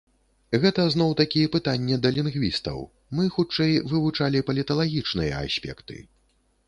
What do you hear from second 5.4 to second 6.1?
аспекты.